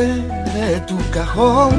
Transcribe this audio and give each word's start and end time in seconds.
De 0.00 0.80
tu 0.86 0.96
cajón. 1.10 1.72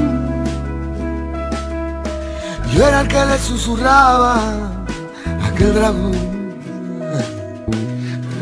Yo 2.72 2.86
era 2.86 3.00
el 3.00 3.08
que 3.08 3.24
le 3.24 3.38
susurraba 3.38 4.36
a 4.36 5.46
aquel 5.48 5.74
dragón. 5.74 6.12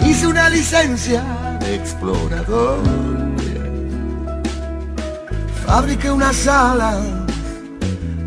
Hice 0.06 0.26
una 0.26 0.50
licencia 0.50 1.22
de 1.60 1.76
explorador. 1.76 2.78
Fabriqué 5.66 6.10
una 6.10 6.32
sala, 6.32 6.98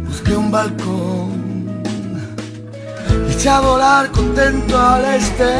busqué 0.08 0.36
un 0.36 0.50
balcón. 0.50 1.84
Eché 3.30 3.50
a 3.50 3.60
volar 3.60 4.10
contento 4.12 4.80
al 4.80 5.06
este, 5.06 5.52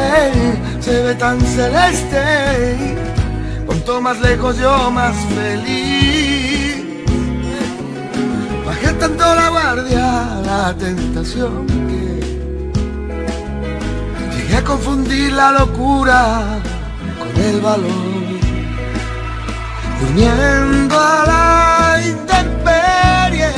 se 0.80 1.02
ve 1.02 1.14
tan 1.14 1.40
celeste. 1.40 3.03
Más 3.86 4.18
lejos 4.20 4.58
yo 4.58 4.90
más 4.90 5.14
feliz. 5.34 6.84
Bajé 8.66 8.92
tanto 8.94 9.34
la 9.34 9.48
guardia, 9.50 10.40
la 10.44 10.74
tentación 10.76 11.66
que 11.66 12.20
llegué 14.36 14.56
a 14.56 14.64
confundir 14.64 15.32
la 15.32 15.52
locura 15.52 16.60
con 17.18 17.42
el 17.42 17.60
valor. 17.60 17.90
Durmiendo 20.00 20.98
a 20.98 21.24
la 21.26 22.00
intemperie, 22.06 23.52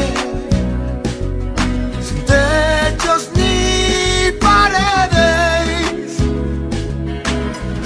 sin 2.03 2.25
techos 2.25 3.31
ni 3.35 4.33
paredes, 4.39 6.19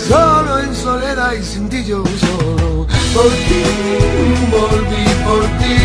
solo 0.09 0.59
en 0.59 0.75
soledad 0.75 1.33
y 1.35 1.43
sin 1.43 1.60
ti 1.71 1.85
yo 1.85 2.03
solo. 2.25 2.87
Por 3.15 3.31
ti 3.49 3.63
volví 4.51 5.07
por 5.27 5.43
ti, 5.61 5.79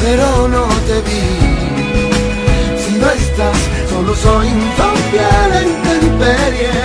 pero 0.00 0.48
no 0.48 0.66
te 0.86 0.96
vi. 1.06 1.24
Si 2.82 2.92
no 3.00 3.08
estás, 3.10 3.58
solo 3.88 4.14
soy 4.14 4.48
zombie 4.76 5.20
a 5.20 5.62
intemperie. 5.62 6.78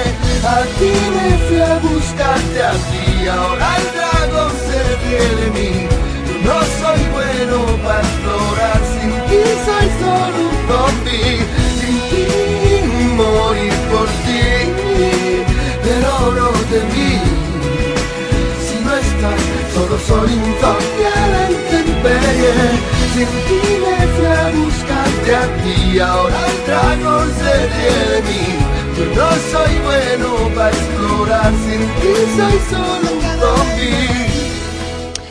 A 0.55 0.61
ti 0.77 0.91
me 1.15 1.27
fui 1.45 1.59
a 1.59 1.75
buscarte 1.79 2.61
a 2.61 2.73
ti, 2.89 3.27
ahora 3.27 3.77
el 3.79 3.87
dragón 3.95 4.51
se 4.65 4.79
ríe 5.01 5.27
de 5.39 5.47
mí. 5.55 5.71
Yo 6.27 6.35
no 6.47 6.57
soy 6.79 7.01
bueno 7.17 7.57
para 7.83 8.01
explorar, 8.01 8.81
sin 8.93 9.11
ti 9.27 9.41
soy 9.65 9.87
solo 10.01 10.39
un 10.49 10.55
zombie. 10.69 11.39
Sin 11.79 11.95
ti 12.09 12.23
morir 13.17 13.73
por 13.91 14.07
ti, 14.25 14.43
pero 15.83 16.31
no 16.37 16.49
te 16.69 16.79
vi. 16.93 17.24
Si 19.75 19.81
no 19.81 19.97
estás, 19.97 19.97
solo 19.97 19.97
soy 19.99 20.33
un 20.33 20.53
zombie 20.61 21.05
a 21.05 21.27
la 21.27 21.41
intemperie. 21.51 22.53
Sin 23.13 23.27
ti 23.27 23.59
fui 24.15 24.25
a 24.25 24.51
buscarte 24.51 25.31
a 25.35 25.37
ti, 25.63 25.99
ahora 25.99 26.39
el 26.47 26.57
dragón 26.65 27.27
se 27.35 27.55
de 27.75 28.21
mí. 28.21 28.43
Yo 28.97 29.05
no 29.15 29.29
soy 29.51 29.73
bueno 29.79 30.29
para 30.55 30.69
explorar, 30.69 31.51
sin 31.51 31.81
ti 31.99 32.13
soy 32.37 32.57
solo 32.69 33.07
un 33.15 33.21
zombie. 33.39 34.15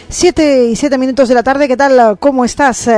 7 0.08 0.64
y 0.66 0.76
7 0.76 0.98
minutos 0.98 1.28
de 1.28 1.34
la 1.34 1.42
tarde, 1.42 1.66
¿qué 1.66 1.76
tal? 1.76 2.18
¿Cómo 2.18 2.44
estás? 2.44 2.88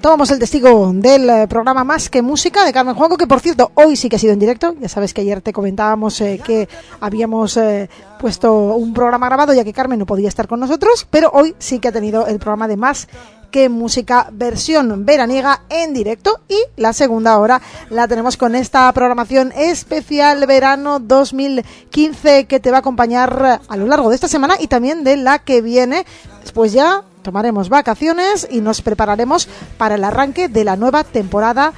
Tomamos 0.00 0.30
el 0.30 0.38
testigo 0.38 0.92
del 0.94 1.28
eh, 1.28 1.46
programa 1.46 1.84
Más 1.84 2.08
que 2.08 2.22
Música 2.22 2.64
de 2.64 2.72
Carmen 2.72 2.94
Juanco, 2.94 3.18
que 3.18 3.26
por 3.26 3.40
cierto, 3.40 3.70
hoy 3.74 3.96
sí 3.96 4.08
que 4.08 4.16
ha 4.16 4.18
sido 4.18 4.32
en 4.32 4.38
directo. 4.38 4.74
Ya 4.80 4.88
sabes 4.88 5.12
que 5.12 5.20
ayer 5.20 5.42
te 5.42 5.52
comentábamos 5.52 6.18
eh, 6.22 6.40
que 6.42 6.70
habíamos 7.00 7.58
eh, 7.58 7.90
puesto 8.18 8.54
un 8.76 8.94
programa 8.94 9.26
grabado 9.26 9.52
ya 9.52 9.62
que 9.62 9.74
Carmen 9.74 9.98
no 9.98 10.06
podía 10.06 10.28
estar 10.28 10.48
con 10.48 10.58
nosotros, 10.58 11.06
pero 11.10 11.30
hoy 11.34 11.54
sí 11.58 11.80
que 11.80 11.88
ha 11.88 11.92
tenido 11.92 12.26
el 12.26 12.38
programa 12.38 12.66
de 12.66 12.78
Más 12.78 13.08
que 13.50 13.68
Música 13.68 14.28
versión 14.32 15.04
veraniega 15.04 15.64
en 15.68 15.92
directo 15.92 16.40
y 16.48 16.56
la 16.76 16.94
segunda 16.94 17.36
hora 17.36 17.60
la 17.90 18.08
tenemos 18.08 18.38
con 18.38 18.54
esta 18.54 18.90
programación 18.92 19.52
especial 19.54 20.46
verano 20.46 20.98
2015 20.98 22.46
que 22.46 22.58
te 22.58 22.70
va 22.70 22.78
a 22.78 22.80
acompañar 22.80 23.60
a 23.68 23.76
lo 23.76 23.86
largo 23.86 24.08
de 24.08 24.14
esta 24.14 24.28
semana 24.28 24.54
y 24.58 24.68
también 24.68 25.04
de 25.04 25.18
la 25.18 25.40
que 25.40 25.60
viene. 25.60 26.06
Después 26.40 26.72
ya 26.72 27.04
tomaremos 27.22 27.68
vacaciones 27.68 28.48
y 28.50 28.60
nos 28.60 28.82
prepararemos 28.82 29.48
para 29.78 29.94
el 29.94 30.04
arranque 30.04 30.48
de 30.48 30.64
la 30.64 30.76
nueva 30.76 31.04
temporada, 31.04 31.72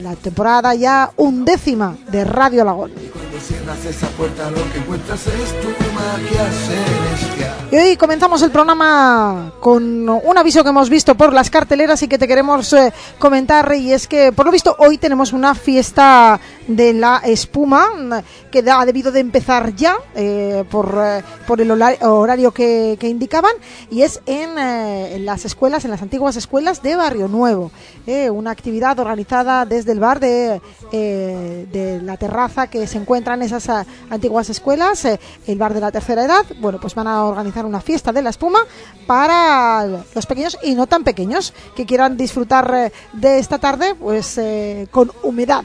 la 0.00 0.14
temporada 0.16 0.74
ya 0.74 1.10
undécima 1.16 1.96
de 2.10 2.24
Radio 2.24 2.62
Alagón. 2.62 2.92
Cierras 3.40 3.84
esa 3.84 4.08
puerta 4.08 4.50
lo 4.50 4.56
que 4.72 4.78
encuentras 4.78 5.26
es 5.26 5.60
tu 5.60 5.68
celestial. 5.68 7.54
Y 7.70 7.76
hoy 7.76 7.96
comenzamos 7.96 8.42
el 8.42 8.50
programa 8.50 9.52
con 9.60 10.08
un 10.08 10.38
aviso 10.38 10.62
que 10.62 10.70
hemos 10.70 10.90
visto 10.90 11.14
por 11.14 11.32
las 11.32 11.48
carteleras 11.48 12.02
y 12.02 12.08
que 12.08 12.18
te 12.18 12.26
queremos 12.26 12.72
eh, 12.72 12.92
comentar 13.18 13.72
y 13.74 13.92
es 13.92 14.06
que 14.06 14.32
por 14.32 14.46
lo 14.46 14.52
visto 14.52 14.74
hoy 14.78 14.98
tenemos 14.98 15.32
una 15.32 15.54
fiesta 15.54 16.40
de 16.66 16.92
la 16.92 17.18
espuma 17.24 17.88
mm, 17.96 18.12
que 18.50 18.64
ha 18.70 18.84
debido 18.84 19.12
de 19.12 19.20
empezar 19.20 19.74
ya 19.74 19.96
eh, 20.14 20.64
por, 20.70 20.98
eh, 21.00 21.22
por 21.46 21.60
el 21.60 21.70
horario 21.70 22.52
que, 22.52 22.96
que 22.98 23.08
indicaban 23.08 23.52
y 23.90 24.02
es 24.02 24.20
en, 24.26 24.58
eh, 24.58 25.14
en 25.16 25.24
las 25.24 25.44
escuelas, 25.44 25.84
en 25.84 25.90
las 25.90 26.02
antiguas 26.02 26.36
escuelas 26.36 26.82
de 26.82 26.96
Barrio 26.96 27.28
Nuevo. 27.28 27.70
eh, 28.06 28.30
una 28.30 28.50
actividad 28.50 28.98
organizada 28.98 29.66
desde 29.66 29.92
el 29.92 30.00
bar 30.00 30.18
de, 30.18 30.60
eh, 30.92 31.66
de 31.70 32.00
la 32.02 32.16
terraza 32.16 32.66
que 32.68 32.86
se 32.86 32.98
encuentra 32.98 33.27
en 33.34 33.42
esas 33.42 33.68
ah, 33.68 33.86
antiguas 34.10 34.50
escuelas, 34.50 35.04
eh, 35.04 35.20
el 35.46 35.58
bar 35.58 35.74
de 35.74 35.80
la 35.80 35.90
tercera 35.90 36.24
edad. 36.24 36.44
Bueno, 36.60 36.78
pues 36.80 36.94
van 36.94 37.06
a 37.06 37.24
organizar 37.24 37.66
una 37.66 37.80
fiesta 37.80 38.12
de 38.12 38.22
la 38.22 38.30
espuma 38.30 38.60
para 39.06 39.86
los 40.14 40.26
pequeños 40.26 40.58
y 40.62 40.74
no 40.74 40.86
tan 40.86 41.04
pequeños 41.04 41.52
que 41.76 41.86
quieran 41.86 42.16
disfrutar 42.16 42.72
eh, 42.74 42.92
de 43.12 43.38
esta 43.38 43.58
tarde 43.58 43.94
pues 43.94 44.38
eh, 44.38 44.88
con 44.90 45.10
humedad. 45.22 45.64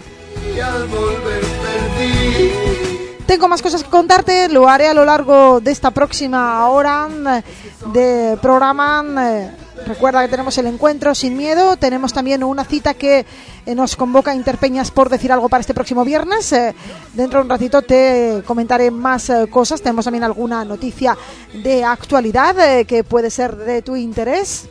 Y 0.56 0.60
al 0.60 0.88
volver 0.88 1.42
perdí. 1.42 2.52
Tengo 3.26 3.48
más 3.48 3.62
cosas 3.62 3.84
que 3.84 3.90
contarte, 3.90 4.50
lo 4.50 4.68
haré 4.68 4.88
a 4.88 4.94
lo 4.94 5.06
largo 5.06 5.62
de 5.62 5.72
esta 5.72 5.92
próxima 5.92 6.68
hora 6.68 7.08
de 7.94 8.38
programa. 8.42 9.02
Recuerda 9.86 10.22
que 10.22 10.30
tenemos 10.30 10.58
el 10.58 10.68
encuentro 10.68 11.14
sin 11.14 11.36
miedo, 11.36 11.76
tenemos 11.76 12.14
también 12.14 12.44
una 12.44 12.64
cita 12.64 12.94
que 12.94 13.26
eh, 13.66 13.76
nos 13.76 13.96
convoca 13.96 14.32
a 14.32 14.36
Interpeñas 14.36 14.92
por 14.92 15.10
decir 15.10 15.32
algo 15.32 15.50
para 15.50 15.62
este 15.62 15.74
próximo 15.74 16.06
viernes. 16.06 16.52
Eh, 16.54 16.74
Dentro 17.14 17.40
de 17.40 17.44
un 17.44 17.50
ratito 17.50 17.82
te 17.82 18.44
comentaré 18.46 18.92
más 18.92 19.30
eh, 19.30 19.48
cosas, 19.50 19.82
tenemos 19.82 20.06
también 20.06 20.24
alguna 20.24 20.64
noticia 20.64 21.18
de 21.64 21.84
actualidad 21.84 22.86
que 22.86 23.04
puede 23.04 23.30
ser 23.30 23.56
de 23.56 23.82
tu 23.82 23.96
interés. 23.96 24.68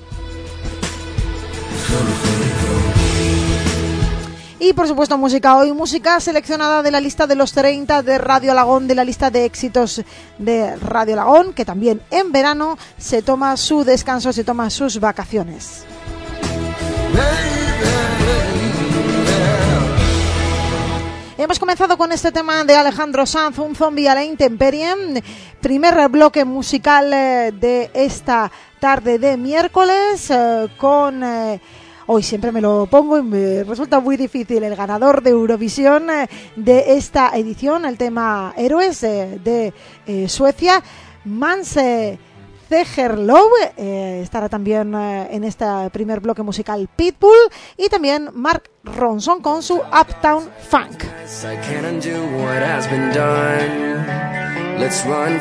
Y 4.64 4.74
por 4.74 4.86
supuesto 4.86 5.18
música 5.18 5.56
hoy, 5.56 5.72
música 5.72 6.20
seleccionada 6.20 6.84
de 6.84 6.92
la 6.92 7.00
lista 7.00 7.26
de 7.26 7.34
los 7.34 7.50
30 7.52 8.04
de 8.04 8.16
Radio 8.16 8.52
Alagón, 8.52 8.86
de 8.86 8.94
la 8.94 9.02
lista 9.02 9.28
de 9.28 9.44
éxitos 9.44 10.00
de 10.38 10.76
Radio 10.76 11.14
Alagón, 11.14 11.52
que 11.52 11.64
también 11.64 12.00
en 12.12 12.30
verano 12.30 12.78
se 12.96 13.22
toma 13.22 13.56
su 13.56 13.82
descanso, 13.82 14.32
se 14.32 14.44
toma 14.44 14.70
sus 14.70 15.00
vacaciones. 15.00 15.82
Hemos 21.36 21.58
comenzado 21.58 21.98
con 21.98 22.12
este 22.12 22.30
tema 22.30 22.62
de 22.62 22.76
Alejandro 22.76 23.26
Sanz, 23.26 23.58
un 23.58 23.74
zombie 23.74 24.08
a 24.08 24.14
la 24.14 24.22
intemperie, 24.22 24.94
primer 25.60 26.08
bloque 26.08 26.44
musical 26.44 27.12
eh, 27.12 27.52
de 27.52 27.90
esta 27.94 28.52
tarde 28.78 29.18
de 29.18 29.36
miércoles 29.36 30.30
eh, 30.30 30.68
con... 30.78 31.24
Hoy 32.06 32.22
siempre 32.22 32.52
me 32.52 32.60
lo 32.60 32.86
pongo 32.86 33.18
y 33.18 33.22
me 33.22 33.64
resulta 33.64 34.00
muy 34.00 34.16
difícil. 34.16 34.62
El 34.62 34.76
ganador 34.76 35.22
de 35.22 35.30
Eurovisión 35.30 36.10
eh, 36.10 36.28
de 36.56 36.96
esta 36.96 37.30
edición, 37.36 37.84
el 37.84 37.96
tema 37.96 38.52
Héroes 38.56 39.02
eh, 39.02 39.38
de 39.42 39.72
eh, 40.06 40.28
Suecia, 40.28 40.82
Manse 41.24 42.18
Zegerlow, 42.68 43.48
eh, 43.76 44.20
estará 44.22 44.48
también 44.48 44.94
en 44.94 45.44
este 45.44 45.66
primer 45.92 46.20
bloque 46.20 46.42
musical 46.42 46.88
Pitbull 46.96 47.36
y 47.76 47.88
también 47.88 48.30
Mark 48.32 48.70
Ronson 48.82 49.42
con 49.42 49.62
su 49.62 49.76
Uptown 49.76 50.48
Funk. 50.70 51.04
Let's 54.78 55.04
run. 55.04 55.38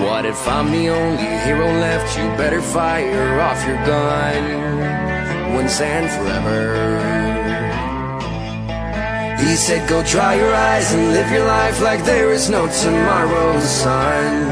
What 0.00 0.24
if 0.24 0.46
I'm 0.46 0.70
the 0.70 0.90
only 0.90 1.24
hero 1.44 1.66
left? 1.66 2.16
You 2.16 2.24
better 2.36 2.62
fire 2.62 3.40
off 3.40 3.66
your 3.66 3.76
gun 3.84 5.54
once 5.54 5.80
and 5.80 6.08
forever. 6.08 7.18
He 9.40 9.56
said, 9.56 9.88
Go 9.88 10.04
dry 10.04 10.34
your 10.36 10.54
eyes 10.54 10.92
and 10.94 11.12
live 11.12 11.30
your 11.32 11.44
life 11.44 11.80
like 11.80 12.04
there 12.04 12.30
is 12.30 12.48
no 12.48 12.68
tomorrow, 12.68 13.58
son. 13.60 14.50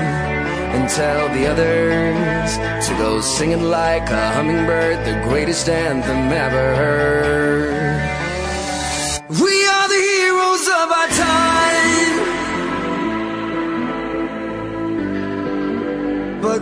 And 0.74 0.88
tell 0.90 1.28
the 1.28 1.46
others 1.46 2.56
to 2.88 2.94
go 2.98 3.20
singing 3.20 3.70
like 3.70 4.10
a 4.10 4.32
hummingbird, 4.34 5.04
the 5.06 5.20
greatest 5.28 5.68
anthem 5.68 6.32
ever 6.32 6.76
heard. 6.76 8.06
We 9.28 9.66
are 9.66 9.88
the 9.88 10.02
heroes 10.16 10.66
of 10.66 10.90
our 10.90 11.08
time. 11.08 11.45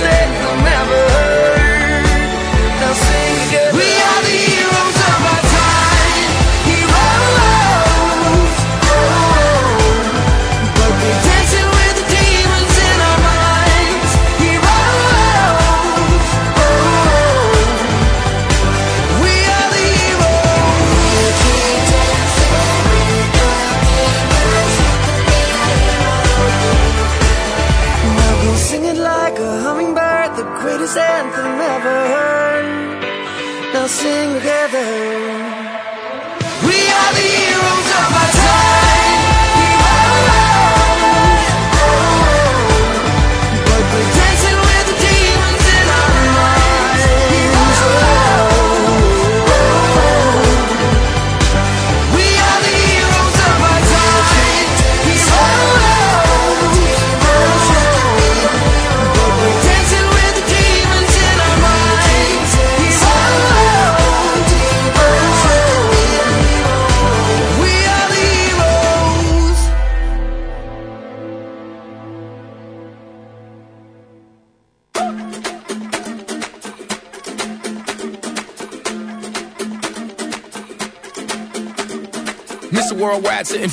say. 0.00 0.39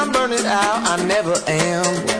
I'm 0.00 0.10
burning 0.12 0.46
out, 0.46 0.88
I 0.88 1.04
never 1.04 1.34
am. 1.46 2.19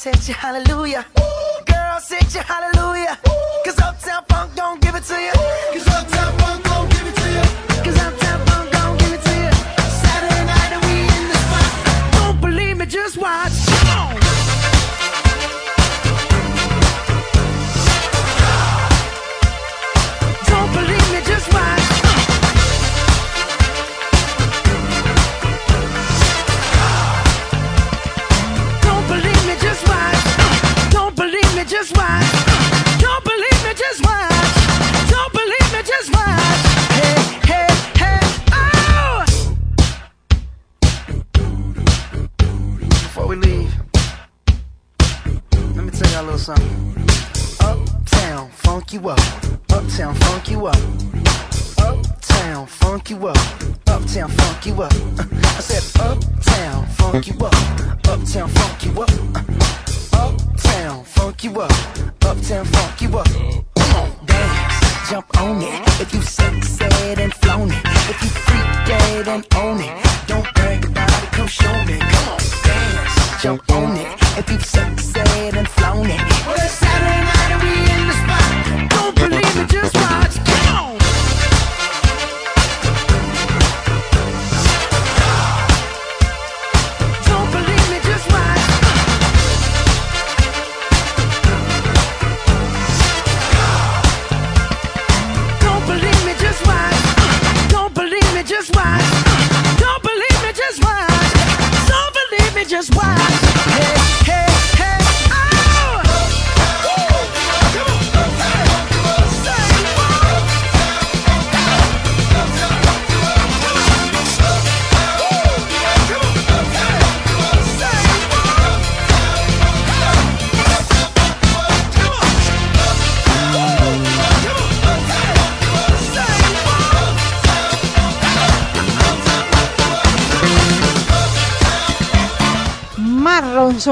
set 0.00 0.28
you 0.28 0.32
hallelujah. 0.32 1.04
Ooh, 1.20 1.64
girl, 1.66 2.00
set 2.00 2.34
you 2.34 2.40
hallelujah. 2.40 2.79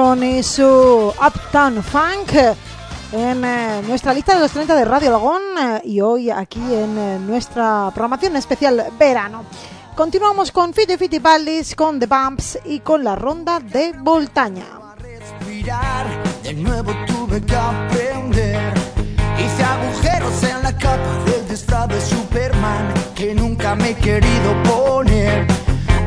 Johnson 0.09 0.25
y 0.25 0.43
su 0.43 1.13
Uptown 1.21 1.83
Funk 1.83 2.33
en 3.13 3.45
eh, 3.45 3.83
nuestra 3.87 4.15
lista 4.15 4.35
de 4.35 4.41
los 4.41 4.51
30 4.53 4.75
de 4.75 4.85
Radio 4.87 5.11
Lagón 5.11 5.43
eh, 5.61 5.83
y 5.85 6.01
hoy 6.01 6.31
aquí 6.31 6.61
en 6.61 6.97
eh, 6.97 7.19
nuestra 7.19 7.91
programación 7.93 8.35
especial 8.37 8.87
verano. 8.99 9.45
Continuamos 9.95 10.51
con 10.51 10.73
Fiti 10.73 11.19
Ballis, 11.19 11.75
con 11.75 12.01
The 12.01 12.07
Bumps 12.07 12.59
y 12.65 12.81
con 12.81 13.05
la 13.05 13.17
ronda 13.17 13.61
de 13.61 13.93
Voltaña. 13.93 14.65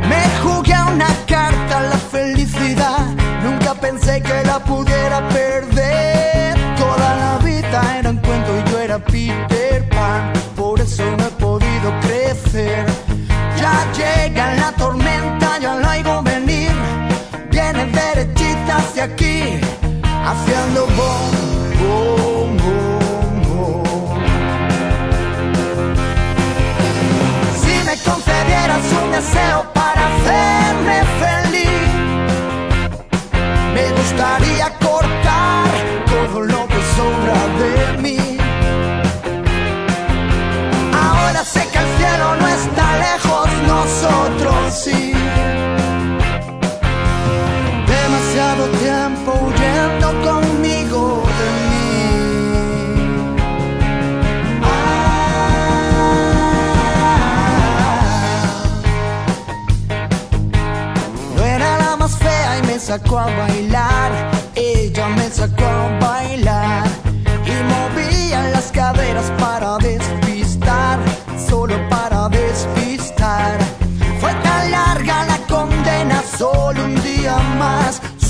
me 0.10 0.74
a 0.74 0.86
una 0.88 1.08
carta 1.27 1.81
la 1.81 1.98
felicidad, 1.98 3.21
pensé 3.82 4.22
que 4.22 4.44
la 4.46 4.60
pudiera 4.60 5.28
perder. 5.30 6.56
Toda 6.78 7.16
la 7.16 7.38
vida 7.44 8.00
era 8.00 8.10
un 8.12 8.18
cuento 8.18 8.52
y 8.58 8.72
yo 8.72 8.80
era 8.80 9.00
Peter 9.00 9.90
Pan, 9.90 10.32
por 10.56 10.80
eso 10.80 11.04
no 11.18 11.26
he 11.26 11.32
podido 11.32 11.92
crecer. 12.02 12.86
Ya 13.60 13.76
llega 14.00 14.56
la 14.56 14.72
tormenta, 14.74 15.58
ya 15.60 15.76
la 15.76 15.90
oigo 15.92 16.22
venir, 16.22 16.72
viene 17.50 17.86
derechita 17.88 18.78
hacia 18.78 19.04
aquí, 19.06 19.60
haciendo 20.30 20.86
bom, 20.98 21.32
bom, 21.82 22.58
bom, 22.58 23.42
bom. 23.48 23.84
Si 27.62 27.74
me 27.88 27.96
concedieras 28.10 28.86
un 29.03 29.12
deseo 29.12 29.66
para 29.74 30.01
hacerme 30.08 31.00
nosotros 44.72 44.84
sí. 44.84 45.14
Demasiado 47.88 48.64
tiempo 48.79 49.34
huyendo 49.48 50.07
conmigo 50.29 51.24
de 51.38 51.48
mí. 51.70 51.81
No 61.36 61.42
era 61.44 61.77
la 61.79 61.98
más 61.98 62.18
fea 62.18 62.60
y 62.60 62.68
me 62.68 62.79
sacó 62.79 63.20
a 63.20 63.25
bailar. 63.25 64.12
Ella 64.55 65.07
me 65.10 65.29
sacó 65.29 65.66
a 65.66 66.00
bailar 66.00 66.88
y 67.46 67.51
movía 67.74 68.44
las 68.50 68.72
caderas 68.72 69.31
para 69.40 69.77
despistar, 69.77 70.21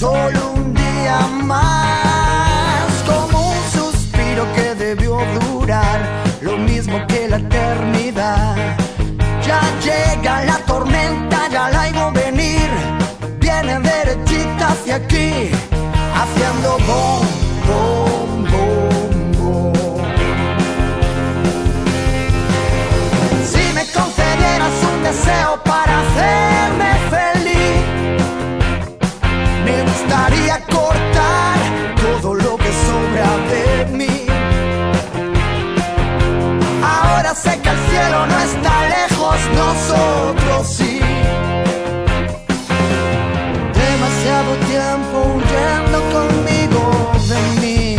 solo 0.01 0.53
un 0.55 0.73
día 0.73 1.19
más. 1.43 2.91
Como 3.05 3.51
un 3.51 3.61
suspiro 3.71 4.43
que 4.55 4.73
debió 4.73 5.19
durar 5.39 5.99
lo 6.41 6.57
mismo 6.57 7.05
que 7.07 7.27
la 7.27 7.37
eternidad. 7.37 8.55
Ya 9.47 9.61
llega 9.87 10.43
la 10.45 10.57
tormenta, 10.71 11.37
ya 11.51 11.69
la 11.69 11.81
oigo 11.81 12.11
venir. 12.23 12.69
Viene 13.39 13.73
derechita 13.79 14.69
hacia 14.73 14.95
aquí, 14.95 15.51
haciendo 16.21 16.69
bom, 16.87 17.23
no 38.25 38.39
está 38.39 38.87
lejos, 38.87 39.37
nosotros 39.55 40.67
sí. 40.67 40.99
Demasiado 43.73 44.51
tiempo 44.71 45.17
huyendo 45.35 45.97
conmigo 46.15 47.11
de 47.29 47.61
mí. 47.61 47.95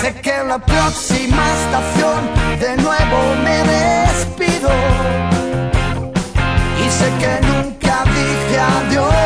Sé 0.00 0.14
que 0.20 0.34
en 0.36 0.48
la 0.48 0.58
próxima 0.58 1.42
estación 1.60 2.20
de 2.60 2.76
nuevo 2.82 3.18
me 3.44 3.58
despido. 3.74 4.70
Y 6.84 6.90
sé 6.90 7.08
que 7.20 7.46
nunca 7.46 8.04
dije 8.04 8.58
adiós 8.60 9.17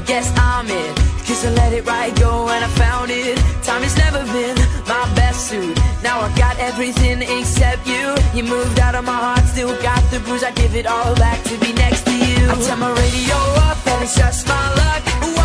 I 0.00 0.02
guess 0.04 0.32
I'm 0.38 0.66
it. 0.66 0.96
Cause 1.28 1.44
I 1.44 1.50
let 1.50 1.74
it 1.74 1.84
right 1.84 2.14
go 2.18 2.48
and 2.48 2.64
I 2.64 2.68
found 2.68 3.10
it. 3.10 3.36
Time 3.62 3.82
has 3.82 3.94
never 3.98 4.24
been 4.32 4.56
my 4.88 5.04
best 5.14 5.48
suit. 5.48 5.76
Now 6.02 6.20
I've 6.20 6.34
got 6.38 6.58
everything 6.58 7.20
except 7.20 7.86
you. 7.86 8.16
You 8.32 8.44
moved 8.44 8.80
out 8.80 8.94
of 8.94 9.04
my 9.04 9.12
heart, 9.12 9.44
still 9.44 9.76
got 9.82 10.00
the 10.10 10.20
bruise. 10.20 10.42
I 10.42 10.52
give 10.52 10.74
it 10.74 10.86
all 10.86 11.14
back 11.16 11.44
to 11.44 11.58
be 11.60 11.74
next 11.74 12.06
to 12.06 12.16
you. 12.16 12.48
I 12.48 12.56
turn 12.64 12.78
my 12.78 12.88
radio 12.96 13.36
up 13.68 13.76
and 13.86 14.02
it's 14.02 14.16
just 14.16 14.48
my 14.48 14.64
luck. 14.80 15.02
Ooh, 15.28 15.39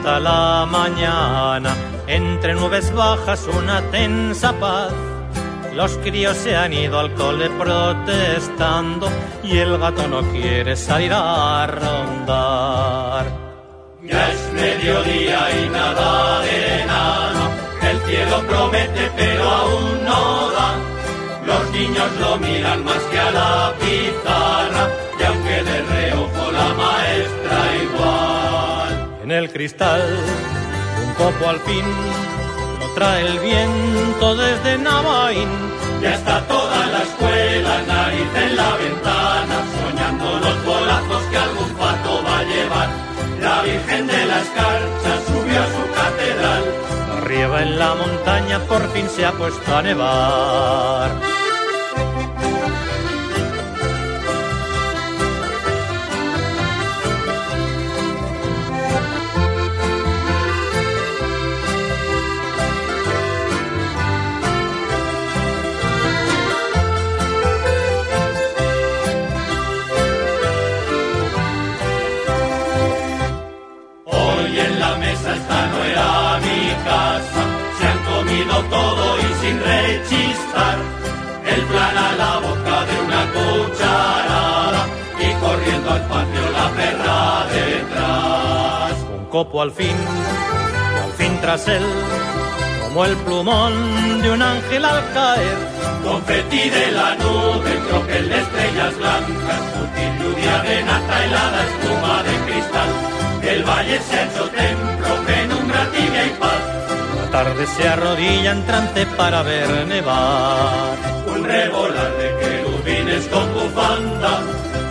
inquieta 0.00 0.20
la 0.20 0.66
mañana, 0.66 1.74
entre 2.06 2.54
nubes 2.54 2.92
bajas 2.94 3.46
una 3.46 3.82
tensa 3.90 4.52
paz. 4.58 4.92
Los 5.74 5.96
críos 5.98 6.36
se 6.36 6.56
han 6.56 6.72
ido 6.72 6.98
al 6.98 7.14
cole 7.14 7.48
protestando 7.50 9.08
y 9.42 9.58
el 9.58 9.78
gato 9.78 10.08
no 10.08 10.22
quiere 10.32 10.76
salir 10.76 11.12
a 11.14 11.66
rondar. 11.66 13.26
Ya 14.02 14.32
es 14.32 14.52
mediodía 14.52 15.38
y 15.64 15.68
nada 15.68 16.40
de 16.40 16.84
nada, 16.86 17.50
el 17.90 18.00
cielo 18.00 18.42
promete 18.48 19.10
pero 19.16 19.48
aún 19.48 20.04
no 20.04 20.50
da. 20.50 20.74
Los 21.46 21.70
niños 21.72 22.08
lo 22.20 22.36
miran 22.38 22.84
más 22.84 23.02
que 23.10 23.18
a 23.18 23.30
la 23.30 23.74
pizarra 23.78 24.99
En 29.30 29.36
el 29.36 29.52
cristal, 29.52 30.02
un 31.06 31.14
copo 31.14 31.48
al 31.48 31.60
fin, 31.60 31.84
lo 32.80 32.94
trae 32.94 33.24
el 33.24 33.38
viento 33.38 34.34
desde 34.34 34.76
Navaín. 34.76 35.48
Ya 36.02 36.16
está 36.16 36.44
toda 36.48 36.86
la 36.88 37.02
escuela, 37.04 37.80
nariz 37.86 38.26
en 38.34 38.56
la 38.56 38.74
ventana, 38.74 39.56
soñando 39.78 40.40
los 40.40 40.64
golazos 40.64 41.22
que 41.30 41.36
algún 41.36 41.70
pato 41.74 42.24
va 42.24 42.38
a 42.40 42.42
llevar. 42.42 42.88
La 43.40 43.62
Virgen 43.62 44.08
de 44.08 44.26
la 44.26 44.40
Escarcha 44.40 45.12
subió 45.28 45.60
a 45.62 45.66
su 45.76 45.92
catedral. 45.94 46.64
Arriba 47.18 47.62
en 47.62 47.78
la 47.78 47.94
montaña 47.94 48.58
por 48.66 48.92
fin 48.92 49.08
se 49.08 49.26
ha 49.26 49.30
puesto 49.30 49.76
a 49.76 49.82
nevar. 49.82 51.29
Todo 78.68 79.18
y 79.18 79.28
sin 79.40 79.58
rechistar. 79.60 80.78
El 81.46 81.62
plan 81.62 81.96
a 81.98 82.12
la 82.22 82.38
boca 82.38 82.84
de 82.88 82.96
una 83.06 83.22
cucharada 83.34 84.86
y 85.18 85.32
corriendo 85.42 85.90
al 85.90 86.02
patio 86.02 86.50
la 86.52 86.68
perra 86.70 87.46
detrás. 87.52 88.92
Un 89.18 89.24
copo 89.26 89.62
al 89.62 89.72
fin, 89.72 89.96
al 91.02 91.12
fin 91.12 91.38
tras 91.40 91.66
él, 91.68 91.84
como 92.82 93.04
el 93.04 93.16
plumón 93.16 94.22
de 94.22 94.30
un 94.30 94.42
ángel 94.42 94.84
al 94.84 95.12
caer. 95.12 95.56
Confeti 96.04 96.70
de 96.70 96.92
la 96.92 97.14
nube, 97.16 97.70
tropel 97.88 98.28
de 98.28 98.38
estrellas 98.40 98.96
blancas, 98.98 99.60
sutil 99.74 100.12
lluvia 100.18 100.58
de 100.62 100.82
nata 100.82 101.24
helada, 101.24 101.60
espuma 101.66 102.22
de 102.22 102.34
cristal. 102.46 102.90
El 103.42 103.64
valle 103.64 103.98
ha 103.98 104.24
hecho 104.24 104.44
templo, 104.50 105.08
penumbra 105.26 105.90
tibia 105.92 106.26
y 106.26 106.30
tarde 107.44 107.66
se 107.66 107.88
arrodilla 107.88 108.52
en 108.52 108.62
trance 108.66 109.06
para 109.16 109.42
ver 109.42 109.86
nevar. 109.86 110.94
Un 111.26 111.42
revolar 111.42 112.12
de 112.20 112.28
querubines 112.40 113.24
con 113.28 113.46
bufanda, 113.54 114.32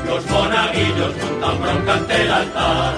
los 0.08 0.26
monaguillos 0.32 1.14
montan 1.22 1.62
bronca 1.62 1.94
ante 1.94 2.16
el 2.24 2.32
altar. 2.32 2.94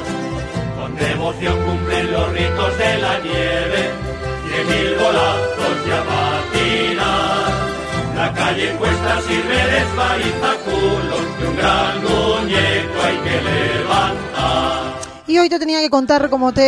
Con 0.78 0.96
devoción 0.96 1.56
cumplen 1.66 2.12
los 2.14 2.28
ritos 2.32 2.78
de 2.78 2.92
la 3.04 3.14
nieve, 3.28 3.82
y 4.54 4.58
mil 4.72 4.90
golazos 5.02 5.76
ya 5.90 6.00
patinar. 6.12 7.52
La 8.16 8.34
calle 8.34 8.68
cuesta 8.80 9.22
sirve 9.28 9.60
de 9.72 9.78
esparizaculos, 9.86 11.24
que 11.38 11.46
un 11.52 11.56
gran 11.58 11.94
muñeco 12.06 12.98
hay 13.06 13.18
que 13.26 13.38
levantar. 13.50 15.01
Y 15.32 15.40
hoy 15.40 15.48
te 15.48 15.60
tenía 15.60 15.80
que 15.80 15.90
contar, 15.90 16.30
como 16.30 16.52
te 16.52 16.64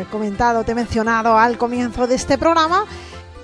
he 0.00 0.04
comentado, 0.12 0.62
te 0.62 0.70
he 0.70 0.74
mencionado 0.76 1.36
al 1.36 1.58
comienzo 1.58 2.06
de 2.06 2.14
este 2.14 2.38
programa, 2.38 2.84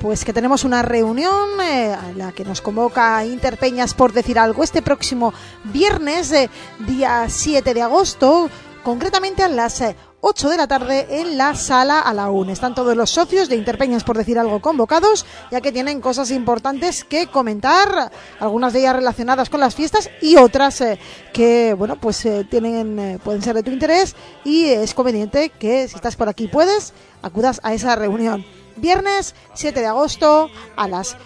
pues 0.00 0.24
que 0.24 0.32
tenemos 0.32 0.62
una 0.62 0.82
reunión 0.82 1.60
eh, 1.60 1.92
a 1.92 2.12
la 2.16 2.30
que 2.30 2.44
nos 2.44 2.60
convoca 2.60 3.24
Interpeñas 3.24 3.92
por 3.92 4.12
decir 4.12 4.38
algo 4.38 4.62
este 4.62 4.82
próximo 4.82 5.34
viernes, 5.64 6.30
eh, 6.30 6.48
día 6.86 7.26
7 7.28 7.74
de 7.74 7.82
agosto, 7.82 8.48
concretamente 8.84 9.42
a 9.42 9.48
las 9.48 9.80
eh, 9.80 9.96
8 10.26 10.48
de 10.48 10.56
la 10.56 10.66
tarde 10.66 11.06
en 11.20 11.36
la 11.36 11.54
sala 11.54 12.00
a 12.00 12.14
la 12.14 12.30
UN. 12.30 12.48
Están 12.48 12.74
todos 12.74 12.96
los 12.96 13.10
socios 13.10 13.50
de 13.50 13.56
Interpeñas, 13.56 14.04
por 14.04 14.16
decir 14.16 14.38
algo, 14.38 14.58
convocados, 14.58 15.26
ya 15.50 15.60
que 15.60 15.70
tienen 15.70 16.00
cosas 16.00 16.30
importantes 16.30 17.04
que 17.04 17.26
comentar, 17.26 18.10
algunas 18.40 18.72
de 18.72 18.78
ellas 18.78 18.96
relacionadas 18.96 19.50
con 19.50 19.60
las 19.60 19.74
fiestas 19.74 20.08
y 20.22 20.36
otras 20.36 20.80
eh, 20.80 20.98
que, 21.34 21.74
bueno, 21.74 21.96
pues 22.00 22.24
eh, 22.24 22.46
tienen, 22.50 22.98
eh, 22.98 23.18
pueden 23.22 23.42
ser 23.42 23.54
de 23.54 23.62
tu 23.62 23.70
interés 23.70 24.16
y 24.44 24.64
es 24.64 24.94
conveniente 24.94 25.50
que 25.50 25.88
si 25.88 25.96
estás 25.96 26.16
por 26.16 26.30
aquí 26.30 26.48
puedes, 26.48 26.94
acudas 27.20 27.60
a 27.62 27.74
esa 27.74 27.94
reunión. 27.94 28.46
Viernes 28.76 29.34
7 29.52 29.78
de 29.78 29.86
agosto 29.86 30.48
a 30.74 30.88
las 30.88 31.18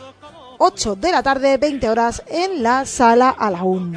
8 0.61 0.97
de 0.97 1.13
la 1.13 1.23
tarde, 1.23 1.57
20 1.57 1.89
horas, 1.89 2.23
en 2.27 2.65
la 2.65 2.85
sala 2.85 3.31
a 3.31 3.49
la 3.49 3.63
UN. 3.63 3.97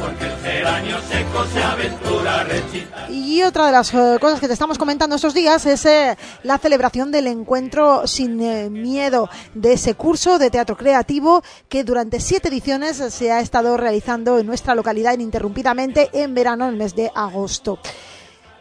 porque 0.00 0.24
el 0.24 0.36
geranio 0.38 0.96
seco 1.02 1.44
se 1.52 1.62
aventura 1.62 2.40
a 2.40 2.44
rechitar. 2.44 3.10
Y 3.10 3.42
otra 3.42 3.66
de 3.66 3.72
las 3.72 3.92
eh, 3.92 4.16
cosas 4.20 4.40
que 4.40 4.46
te 4.46 4.54
estamos 4.54 4.78
comentando 4.78 5.16
estos 5.16 5.34
días 5.34 5.66
es 5.66 5.84
eh, 5.84 6.16
la 6.42 6.56
celebración 6.56 7.10
del 7.10 7.26
encuentro 7.26 8.06
sin 8.06 8.40
eh, 8.40 8.70
miedo 8.70 9.28
de 9.54 9.74
ese 9.74 9.94
curso 9.94 10.38
de 10.38 10.50
teatro 10.50 10.76
creativo 10.76 11.42
que 11.68 11.84
durante 11.84 12.20
siete 12.20 12.48
ediciones 12.48 12.96
se 12.96 13.30
ha 13.30 13.40
estado 13.40 13.76
realizando 13.76 14.38
en 14.38 14.46
nuestra 14.46 14.74
localidad 14.74 15.12
ininterrumpidamente 15.12 16.08
en 16.12 16.34
verano, 16.34 16.64
en 16.64 16.70
el 16.70 16.76
mes 16.76 16.94
de 16.94 17.10
agosto. 17.14 17.78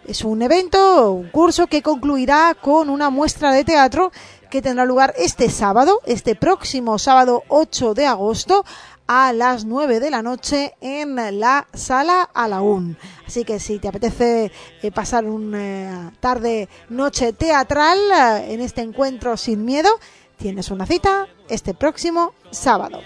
Es 0.05 0.25
un 0.25 0.41
evento, 0.41 1.11
un 1.13 1.29
curso 1.29 1.67
que 1.67 1.81
concluirá 1.81 2.57
con 2.59 2.89
una 2.89 3.09
muestra 3.09 3.53
de 3.53 3.63
teatro 3.63 4.11
que 4.53 4.61
tendrá 4.61 4.85
lugar 4.85 5.15
este 5.17 5.49
sábado, 5.49 5.99
este 6.05 6.35
próximo 6.35 6.99
sábado 6.99 7.41
8 7.47 7.95
de 7.95 8.05
agosto, 8.05 8.63
a 9.07 9.33
las 9.33 9.65
9 9.65 9.99
de 9.99 10.11
la 10.11 10.21
noche 10.21 10.75
en 10.79 11.15
la 11.39 11.65
sala 11.73 12.29
Alaún. 12.35 12.95
Así 13.25 13.45
que 13.45 13.59
si 13.59 13.79
te 13.79 13.87
apetece 13.87 14.51
eh, 14.83 14.91
pasar 14.91 15.25
una 15.25 16.13
tarde, 16.19 16.69
noche 16.89 17.33
teatral 17.33 17.97
eh, 17.97 18.53
en 18.53 18.61
este 18.61 18.81
encuentro 18.81 19.37
sin 19.37 19.65
miedo, 19.65 19.89
tienes 20.37 20.69
una 20.69 20.85
cita 20.85 21.27
este 21.49 21.73
próximo 21.73 22.35
sábado. 22.51 22.99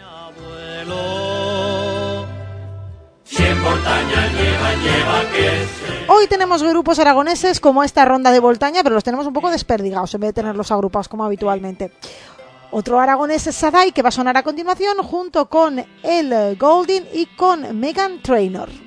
Hoy 6.08 6.28
tenemos 6.28 6.64
grupos 6.64 7.00
aragoneses 7.00 7.60
como 7.60 7.84
esta 7.84 8.06
ronda 8.06 8.32
de 8.32 8.40
Voltaña, 8.40 8.84
pero 8.84 8.96
los 8.96 9.04
tenemos 9.04 9.28
un 9.28 9.34
poco 9.34 9.52
desperdigados 9.52 10.14
en 10.14 10.22
vez 10.22 10.30
de 10.30 10.42
tenerlos 10.42 10.72
agrupados 10.72 11.10
como 11.10 11.26
habitualmente. 11.26 11.92
Otro 12.72 13.00
aragonés 13.00 13.48
es 13.48 13.56
Sadai, 13.56 13.92
que 13.92 14.02
va 14.02 14.10
a 14.10 14.12
sonar 14.12 14.38
a 14.38 14.44
continuación 14.44 14.98
junto 14.98 15.50
con 15.50 15.84
el 16.04 16.58
Golding 16.58 17.04
y 17.14 17.26
con 17.26 17.80
Megan 17.80 18.22
Trainor. 18.22 18.87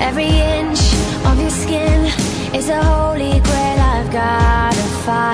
Every 0.00 0.26
inch 0.26 0.80
of 1.24 1.40
your 1.40 1.50
skin 1.50 2.04
is 2.54 2.68
a 2.68 2.82
holy 2.82 3.40
grail 3.40 3.80
I've 3.80 4.10
gotta 4.12 4.82
find. 5.04 5.33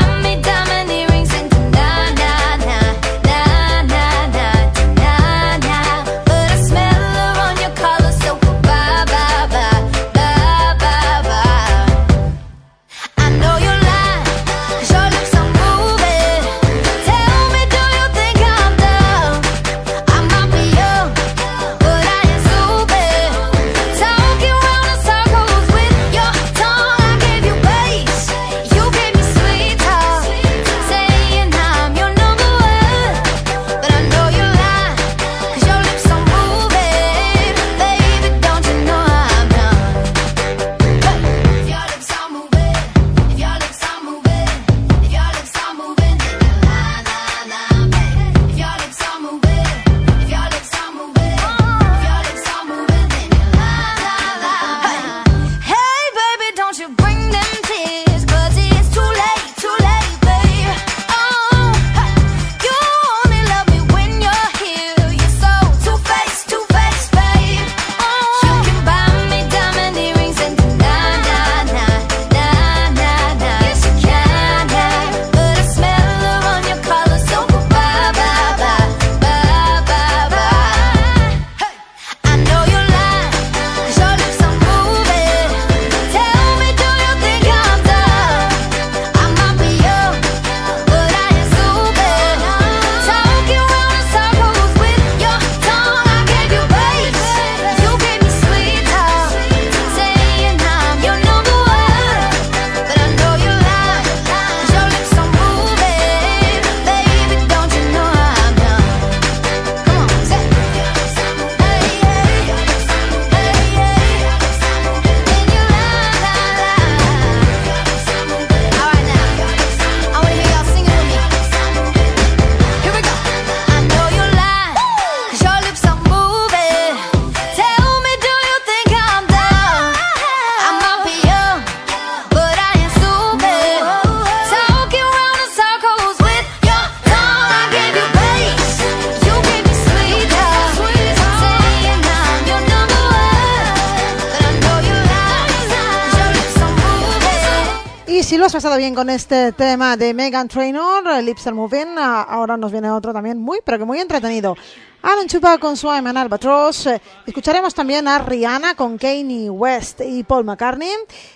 pasado 148.61 148.77
bien 148.77 148.93
con 148.93 149.09
este 149.09 149.53
tema 149.53 149.97
de 149.97 150.13
Megan 150.13 150.47
Trainor, 150.47 151.23
Lipster 151.23 151.51
Moving. 151.51 151.97
Ah, 151.97 152.21
ahora 152.21 152.57
nos 152.57 152.71
viene 152.71 152.91
otro 152.91 153.11
también 153.11 153.39
muy, 153.39 153.57
pero 153.65 153.79
que 153.79 153.85
muy 153.85 153.99
entretenido. 153.99 154.55
Alan 155.01 155.27
Chupa 155.27 155.57
con 155.57 155.75
Swyman 155.75 156.15
and 156.15 156.17
Albatross. 156.19 156.85
Eh, 156.85 157.01
escucharemos 157.25 157.73
también 157.73 158.07
a 158.07 158.19
Rihanna 158.19 158.75
con 158.75 158.99
Kanye 158.99 159.49
West 159.49 160.01
y 160.05 160.23
Paul 160.23 160.45
McCartney 160.45 160.93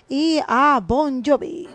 y 0.08 0.40
a 0.48 0.80
Bon 0.86 1.24
Jovi. 1.26 1.68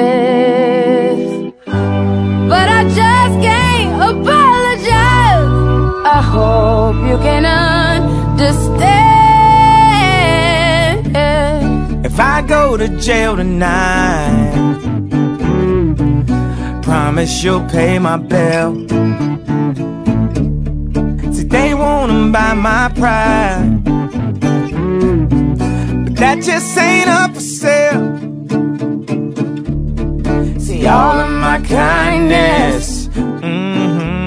surface. 0.00 1.52
But 2.52 2.68
I 2.78 2.82
just 3.00 3.34
can't 3.46 3.94
apologize. 4.10 5.50
I 6.18 6.20
hope 6.34 6.96
you 7.08 7.18
can 7.18 7.44
understand. 7.44 8.06
If 12.04 12.18
I 12.18 12.42
go 12.42 12.76
to 12.76 12.88
jail 12.98 13.36
tonight, 13.36 14.52
promise 16.82 17.42
you'll 17.44 17.68
pay 17.68 17.98
my 17.98 18.16
bill. 18.16 18.70
See, 21.34 21.44
they 21.44 21.74
wanna 21.74 22.30
buy 22.32 22.54
my 22.54 22.88
pride. 23.00 23.84
But 26.04 26.14
that 26.16 26.36
just 26.42 26.76
ain't 26.78 27.08
up 27.08 27.29
all 30.86 31.20
of 31.20 31.30
my 31.30 31.60
kindness. 31.60 33.08
Mm-hmm. 33.08 34.20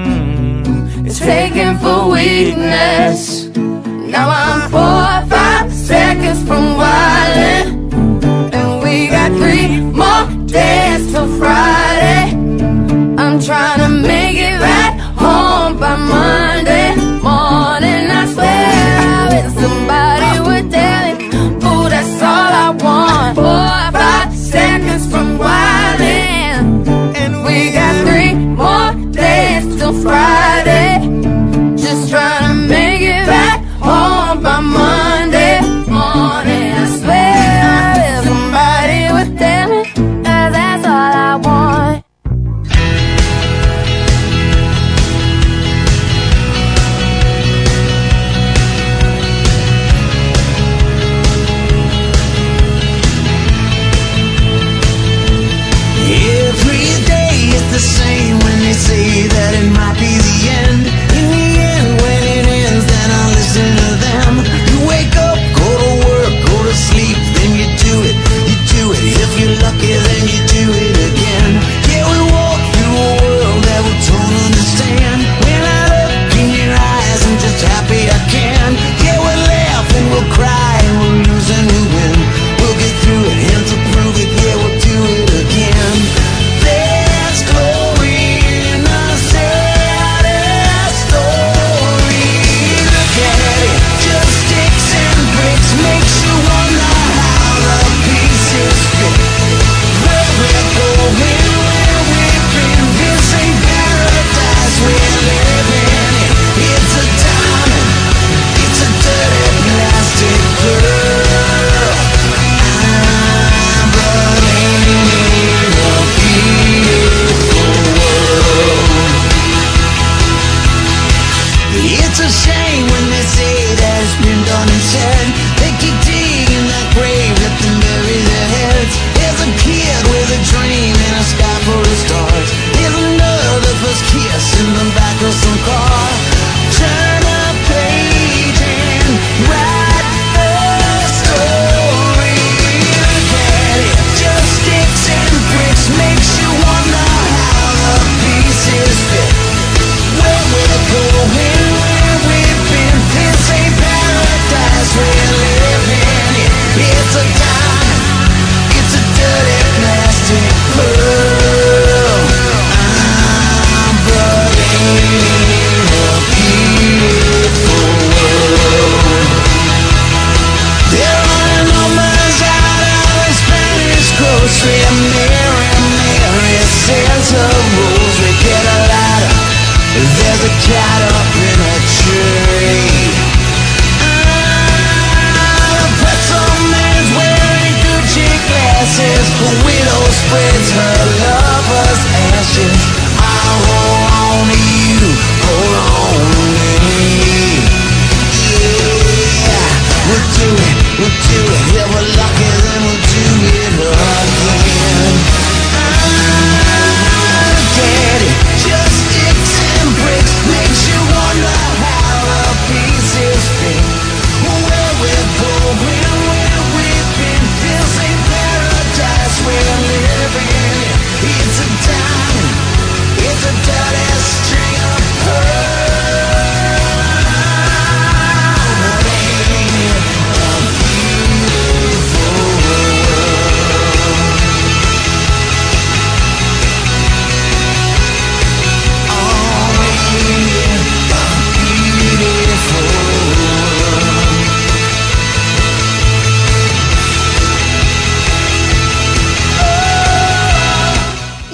It's 1.05 1.19
taken 1.19 1.77
for 1.79 2.09
weakness. 2.11 3.45
Now 3.55 4.29
I'm 4.29 4.69
full. 4.69 5.02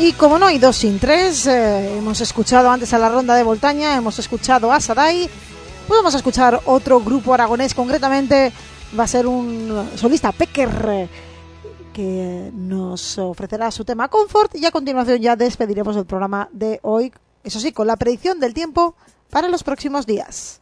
Y 0.09 0.13
como 0.13 0.39
no 0.39 0.47
hay 0.47 0.57
dos 0.57 0.77
sin 0.77 0.97
tres, 0.97 1.45
eh, 1.45 1.99
hemos 1.99 2.19
escuchado 2.19 2.71
antes 2.71 2.91
a 2.95 2.97
la 2.97 3.09
ronda 3.09 3.35
de 3.35 3.43
Voltaña, 3.43 3.95
hemos 3.95 4.17
escuchado 4.17 4.71
a 4.71 4.79
Sadai, 4.79 5.29
pues 5.87 5.99
vamos 5.99 6.15
a 6.15 6.17
escuchar 6.17 6.59
otro 6.65 6.99
grupo 6.99 7.31
aragonés, 7.31 7.75
concretamente 7.75 8.51
va 8.99 9.03
a 9.03 9.07
ser 9.07 9.27
un 9.27 9.87
solista 9.95 10.31
Pecker 10.31 11.07
que 11.93 12.49
nos 12.55 13.19
ofrecerá 13.19 13.69
su 13.69 13.85
tema 13.85 14.07
Comfort 14.07 14.55
y 14.55 14.65
a 14.65 14.71
continuación 14.71 15.19
ya 15.19 15.35
despediremos 15.35 15.95
el 15.95 16.07
programa 16.07 16.49
de 16.51 16.79
hoy, 16.81 17.13
eso 17.43 17.59
sí, 17.59 17.71
con 17.71 17.85
la 17.85 17.95
predicción 17.95 18.39
del 18.39 18.55
tiempo 18.55 18.95
para 19.29 19.47
los 19.47 19.61
próximos 19.61 20.07
días. 20.07 20.58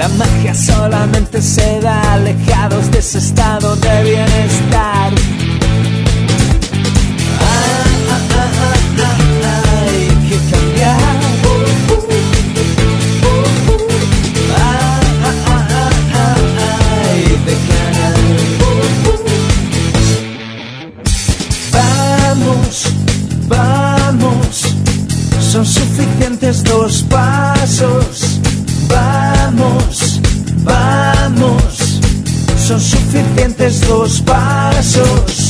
La 0.00 0.08
magia 0.08 0.54
solamente 0.54 1.42
se 1.42 1.78
da 1.82 2.14
alejados 2.14 2.90
de 2.90 3.00
ese 3.00 3.18
estado 3.18 3.76
de 3.76 4.02
bienestar. 4.02 5.12
Ah, 7.38 7.84
ah, 8.08 8.18
ah, 8.98 9.62
hay 9.82 10.08
que 10.26 10.38
cambiar. 10.50 11.20
Hay 16.96 17.36
de. 17.44 17.54
Vamos, 21.72 22.86
vamos, 23.48 24.64
son 25.40 25.66
suficientes 25.66 26.64
dos 26.64 27.02
pasos. 27.02 28.29
Son 32.70 32.80
suficientes 32.80 33.80
dos 33.88 34.22
pasos. 34.22 35.49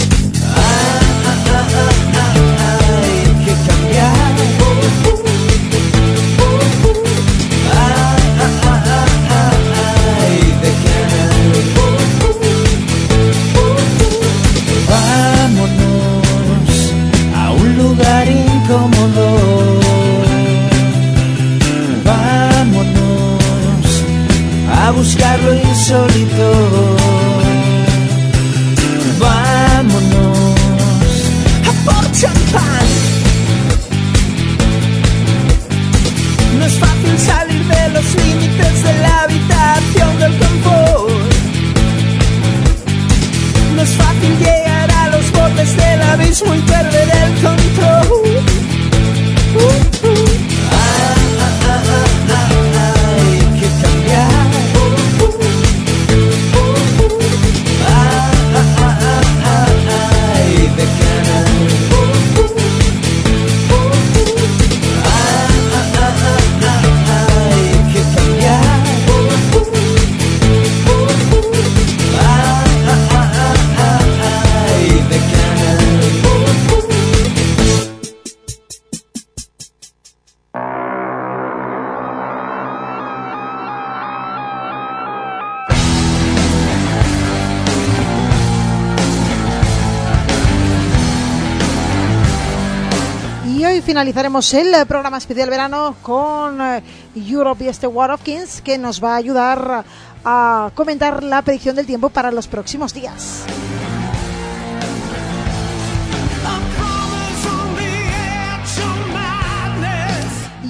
Finalizaremos 94.00 94.54
el 94.54 94.86
programa 94.86 95.18
especial 95.18 95.50
verano 95.50 95.94
con 96.00 96.58
eh, 96.58 96.82
Europe 97.14 97.64
y 97.64 97.68
este 97.68 97.86
War 97.86 98.10
of 98.10 98.22
Kings 98.22 98.62
que 98.62 98.78
nos 98.78 99.04
va 99.04 99.12
a 99.12 99.16
ayudar 99.16 99.84
a 100.24 100.70
comentar 100.74 101.22
la 101.22 101.42
predicción 101.42 101.76
del 101.76 101.84
tiempo 101.84 102.08
para 102.08 102.32
los 102.32 102.48
próximos 102.48 102.94
días. 102.94 103.44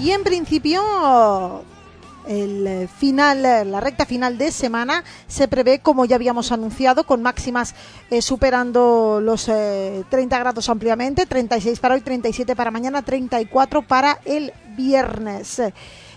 Y 0.03 0.11
en 0.11 0.25
principio 0.25 1.63
el 2.27 2.67
eh, 2.67 2.89
final, 2.89 3.45
eh, 3.45 3.65
la 3.65 3.81
recta 3.81 4.07
final 4.07 4.39
de 4.39 4.53
semana 4.53 5.05
se 5.27 5.49
prevé, 5.49 5.81
como 5.81 6.05
ya 6.05 6.17
habíamos 6.17 6.53
anunciado, 6.53 7.05
con 7.05 7.23
máximas 7.23 7.75
eh, 8.11 8.23
superando 8.23 9.21
los 9.23 9.49
eh, 9.49 10.05
30 10.09 10.39
grados 10.39 10.69
ampliamente, 10.69 11.27
36 11.27 11.79
para 11.81 11.95
hoy, 11.95 12.01
37 12.01 12.55
para 12.57 12.71
mañana, 12.71 13.03
34 13.03 13.83
para 13.83 14.19
el 14.25 14.53
viernes. 14.77 15.61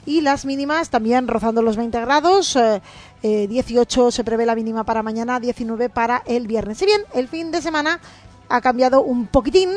Y 0.06 0.22
las 0.22 0.46
mínimas 0.46 0.90
también 0.90 1.28
rozando 1.28 1.62
los 1.62 1.78
20 1.78 2.02
grados, 2.02 2.56
eh, 2.56 2.82
eh, 3.22 3.48
18 3.48 4.12
se 4.12 4.24
prevé 4.24 4.46
la 4.46 4.56
mínima 4.56 4.84
para 4.84 5.02
mañana, 5.02 5.40
19 5.40 5.90
para 5.90 6.24
el 6.26 6.46
viernes. 6.46 6.78
Si 6.78 6.86
bien 6.86 7.02
el 7.14 7.30
fin 7.30 7.52
de 7.52 7.62
semana 7.62 8.02
ha 8.50 8.62
cambiado 8.62 9.02
un 9.02 9.28
poquitín, 9.28 9.70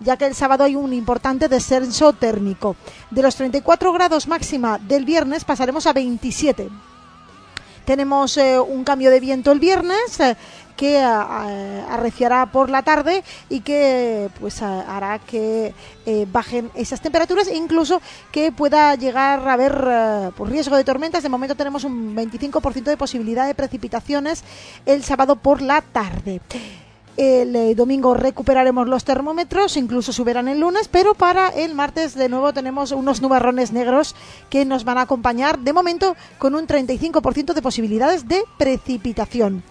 ya 0.00 0.16
que 0.16 0.26
el 0.26 0.34
sábado 0.34 0.64
hay 0.64 0.74
un 0.74 0.92
importante 0.92 1.48
descenso 1.48 2.12
térmico. 2.12 2.76
De 3.10 3.22
los 3.22 3.36
34 3.36 3.92
grados 3.92 4.28
máxima 4.28 4.78
del 4.78 5.04
viernes 5.04 5.44
pasaremos 5.44 5.86
a 5.86 5.92
27. 5.92 6.68
Tenemos 7.84 8.36
eh, 8.36 8.60
un 8.60 8.84
cambio 8.84 9.10
de 9.10 9.18
viento 9.18 9.50
el 9.50 9.58
viernes 9.58 10.20
eh, 10.20 10.36
que 10.76 10.98
eh, 10.98 11.04
arreciará 11.04 12.46
por 12.46 12.70
la 12.70 12.82
tarde 12.82 13.24
y 13.48 13.60
que 13.60 14.30
pues 14.40 14.62
hará 14.62 15.18
que 15.18 15.74
bajen 16.32 16.70
esas 16.74 17.00
temperaturas 17.00 17.46
e 17.46 17.56
incluso 17.56 18.00
que 18.32 18.50
pueda 18.50 18.94
llegar 18.94 19.46
a 19.46 19.52
haber 19.52 20.32
pues, 20.34 20.50
riesgo 20.50 20.76
de 20.76 20.84
tormentas. 20.84 21.22
De 21.22 21.28
momento 21.28 21.54
tenemos 21.54 21.84
un 21.84 22.16
25% 22.16 22.84
de 22.84 22.96
posibilidad 22.96 23.46
de 23.46 23.54
precipitaciones 23.54 24.42
el 24.86 25.04
sábado 25.04 25.36
por 25.36 25.60
la 25.60 25.82
tarde. 25.82 26.40
El 27.16 27.54
eh, 27.54 27.74
domingo 27.74 28.14
recuperaremos 28.14 28.88
los 28.88 29.04
termómetros, 29.04 29.76
incluso 29.76 30.14
subirán 30.14 30.48
el 30.48 30.60
lunes, 30.60 30.88
pero 30.88 31.12
para 31.14 31.48
el 31.50 31.74
martes 31.74 32.14
de 32.14 32.30
nuevo 32.30 32.54
tenemos 32.54 32.90
unos 32.92 33.20
nubarrones 33.20 33.70
negros 33.72 34.14
que 34.48 34.64
nos 34.64 34.84
van 34.84 34.96
a 34.96 35.02
acompañar 35.02 35.58
de 35.58 35.74
momento 35.74 36.16
con 36.38 36.54
un 36.54 36.66
35% 36.66 37.52
de 37.52 37.60
posibilidades 37.60 38.26
de 38.28 38.42
precipitación. 38.56 39.62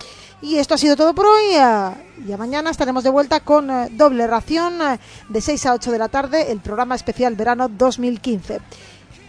Y 0.43 0.57
esto 0.57 0.75
ha 0.75 0.77
sido 0.77 0.95
todo 0.95 1.15
por 1.15 1.25
hoy. 1.25 1.45
eh, 1.53 1.91
Ya 2.27 2.37
mañana 2.37 2.69
estaremos 2.69 3.03
de 3.03 3.09
vuelta 3.09 3.39
con 3.39 3.71
eh, 3.71 3.87
doble 3.91 4.27
ración 4.27 4.75
de 5.29 5.41
6 5.41 5.65
a 5.65 5.73
8 5.73 5.91
de 5.91 5.97
la 5.97 6.09
tarde, 6.09 6.51
el 6.51 6.59
programa 6.59 6.95
especial 6.95 7.35
verano 7.35 7.69
2015. 7.69 8.59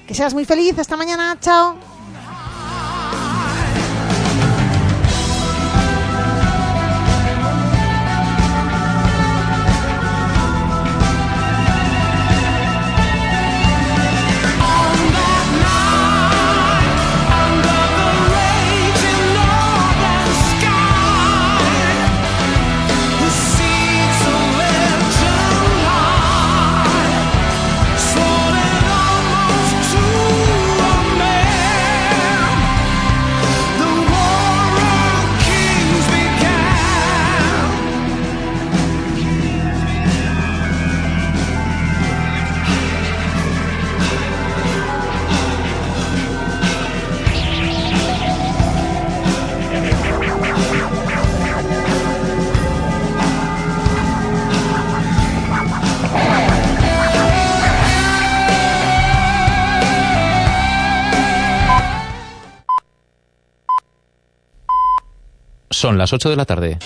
Que 0.06 0.14
seas 0.14 0.34
muy 0.34 0.44
feliz. 0.44 0.78
Hasta 0.78 0.96
mañana. 0.96 1.38
Chao. 1.40 1.91
Son 65.82 65.98
las 65.98 66.12
8 66.12 66.30
de 66.30 66.36
la 66.36 66.44
tarde. 66.44 66.78